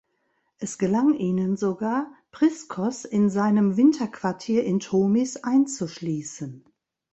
[0.57, 6.65] Es gelang ihnen sogar, Priskos in seinem Winterquartier in Tomis einzuschließen.